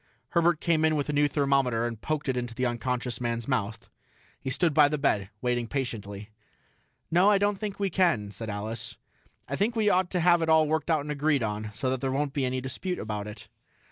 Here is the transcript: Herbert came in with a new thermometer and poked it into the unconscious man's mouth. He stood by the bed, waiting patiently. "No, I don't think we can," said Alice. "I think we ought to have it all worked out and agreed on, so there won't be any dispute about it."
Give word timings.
Herbert 0.29 0.59
came 0.59 0.83
in 0.83 0.95
with 0.95 1.09
a 1.09 1.13
new 1.13 1.27
thermometer 1.27 1.85
and 1.85 2.01
poked 2.01 2.27
it 2.27 2.35
into 2.35 2.55
the 2.55 2.65
unconscious 2.65 3.21
man's 3.21 3.47
mouth. 3.47 3.87
He 4.39 4.49
stood 4.49 4.73
by 4.73 4.87
the 4.87 4.97
bed, 4.97 5.29
waiting 5.43 5.67
patiently. 5.67 6.31
"No, 7.11 7.29
I 7.29 7.37
don't 7.37 7.59
think 7.59 7.79
we 7.79 7.91
can," 7.91 8.31
said 8.31 8.49
Alice. 8.49 8.97
"I 9.47 9.55
think 9.55 9.75
we 9.75 9.91
ought 9.91 10.09
to 10.09 10.19
have 10.19 10.41
it 10.41 10.49
all 10.49 10.67
worked 10.67 10.89
out 10.89 11.01
and 11.01 11.11
agreed 11.11 11.43
on, 11.43 11.69
so 11.75 11.95
there 11.95 12.11
won't 12.11 12.33
be 12.33 12.45
any 12.45 12.61
dispute 12.61 12.97
about 12.97 13.27
it." 13.27 13.47